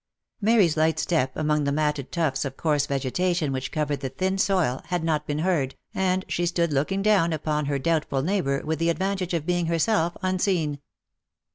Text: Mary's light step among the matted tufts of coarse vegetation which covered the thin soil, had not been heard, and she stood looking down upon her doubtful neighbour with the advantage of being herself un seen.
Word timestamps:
Mary's 0.41 0.75
light 0.75 0.97
step 0.97 1.31
among 1.35 1.63
the 1.63 1.71
matted 1.71 2.11
tufts 2.11 2.43
of 2.43 2.57
coarse 2.57 2.87
vegetation 2.87 3.51
which 3.51 3.71
covered 3.71 3.99
the 3.99 4.09
thin 4.09 4.35
soil, 4.35 4.81
had 4.87 5.03
not 5.03 5.27
been 5.27 5.37
heard, 5.37 5.75
and 5.93 6.25
she 6.27 6.47
stood 6.47 6.73
looking 6.73 7.03
down 7.03 7.31
upon 7.31 7.65
her 7.67 7.77
doubtful 7.77 8.23
neighbour 8.23 8.63
with 8.65 8.79
the 8.79 8.89
advantage 8.89 9.35
of 9.35 9.45
being 9.45 9.67
herself 9.67 10.17
un 10.23 10.39
seen. 10.39 10.79